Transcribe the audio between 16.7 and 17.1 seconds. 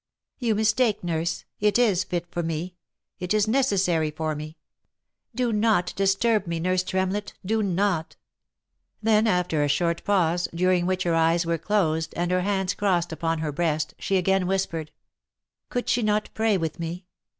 me